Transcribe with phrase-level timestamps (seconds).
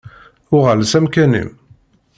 [0.55, 1.49] Uɣal s amkan-im.